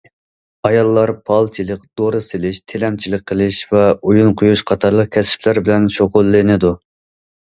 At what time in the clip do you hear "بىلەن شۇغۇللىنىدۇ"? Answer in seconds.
5.69-6.77